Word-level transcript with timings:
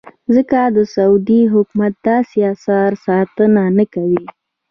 ځکه 0.35 0.59
د 0.75 0.77
سعودي 0.93 1.41
حکومت 1.53 1.93
داسې 2.07 2.37
اثارو 2.53 2.97
ساتنه 3.05 3.63
نه 3.77 3.85
کوي. 3.93 4.23